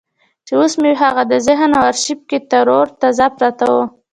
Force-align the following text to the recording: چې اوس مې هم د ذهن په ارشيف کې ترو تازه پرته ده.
چې 0.45 0.53
اوس 0.59 0.73
مې 0.81 0.91
هم 1.01 1.15
د 1.31 1.33
ذهن 1.47 1.71
په 1.79 1.83
ارشيف 1.89 2.19
کې 2.29 2.39
ترو 2.49 2.79
تازه 3.01 3.27
پرته 3.37 3.63
ده. 3.71 3.81